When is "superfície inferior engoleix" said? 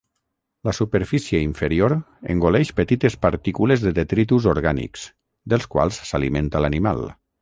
0.75-2.71